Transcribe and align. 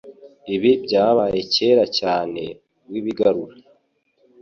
Ibi 0.55 0.71
byabaye 0.85 1.39
kera 1.53 1.85
cyane 1.99 2.43
wibigarura 2.89 3.55